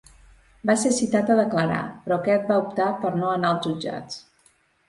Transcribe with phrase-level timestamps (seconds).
[0.69, 4.21] Va ser citat a declarar, però aquest va optar per no anar als jutjats.